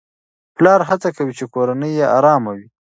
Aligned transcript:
پلار 0.55 0.79
هڅه 0.89 1.09
کوي 1.17 1.33
چې 1.39 1.45
کورنۍ 1.53 1.91
يې 1.99 2.05
آرامه 2.17 2.51
وي. 2.57 2.67